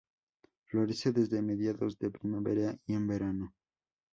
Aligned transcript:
Florece 0.65 1.11
desde 1.11 1.43
mediados 1.43 1.99
de 1.99 2.09
primavera 2.09 2.75
y 2.87 2.93
en 2.95 3.05
verano. 3.05 3.53